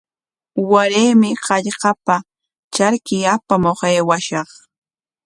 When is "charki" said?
2.75-3.17